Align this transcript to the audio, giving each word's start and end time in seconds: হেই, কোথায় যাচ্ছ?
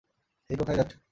হেই, 0.49 0.57
কোথায় 0.57 0.77
যাচ্ছ? 0.77 0.93